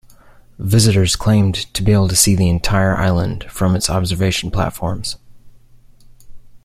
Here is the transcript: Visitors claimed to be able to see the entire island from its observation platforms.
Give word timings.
Visitors 0.57 1.15
claimed 1.15 1.53
to 1.53 1.83
be 1.83 1.91
able 1.91 2.07
to 2.07 2.15
see 2.15 2.35
the 2.35 2.49
entire 2.49 2.97
island 2.97 3.43
from 3.51 3.75
its 3.75 3.87
observation 3.87 4.49
platforms. 4.49 5.17